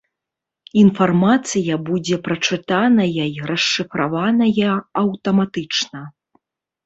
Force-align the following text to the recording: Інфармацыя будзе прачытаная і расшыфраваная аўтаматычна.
Інфармацыя 0.83 1.73
будзе 1.89 2.17
прачытаная 2.27 3.05
і 3.23 3.39
расшыфраваная 3.49 4.71
аўтаматычна. 5.03 5.99